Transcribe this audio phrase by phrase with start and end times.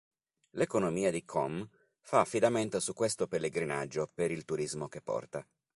[0.53, 1.63] L'economia di Qom
[1.99, 5.45] fa affidamento su questo pellegrinaggio per il turismo che porta.